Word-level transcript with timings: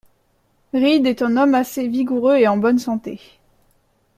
Reed 0.73 1.05
est 1.05 1.21
un 1.21 1.37
homme 1.37 1.53
assez 1.53 1.87
vigoureux 1.87 2.37
et 2.37 2.47
en 2.47 2.57
bonne 2.57 2.79
santé. 2.79 3.19